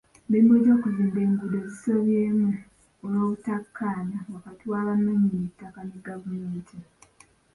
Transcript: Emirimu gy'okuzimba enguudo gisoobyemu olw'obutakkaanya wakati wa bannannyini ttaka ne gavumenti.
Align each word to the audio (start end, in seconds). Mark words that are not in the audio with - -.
Emirimu 0.27 0.53
gy'okuzimba 0.63 1.19
enguudo 1.25 1.57
gisoobyemu 1.65 2.47
olw'obutakkaanya 3.05 4.19
wakati 4.33 4.63
wa 4.71 4.81
bannannyini 4.87 5.47
ttaka 5.51 5.79
ne 5.85 5.97
gavumenti. 6.07 6.77